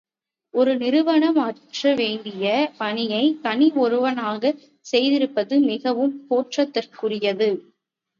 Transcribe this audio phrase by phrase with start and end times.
[0.53, 2.45] ஒரு நிறுவனம் ஆற்ற வேண்டிய
[2.77, 4.53] பணியை, தனி ஒருவராக
[4.85, 7.49] செய்திருப்பது மிகவும் போற்றுதற்குரியது.